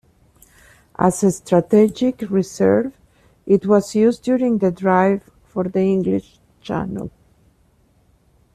[0.97, 2.91] As a strategic reserve
[3.45, 7.11] it was used during the drive for the English Channel.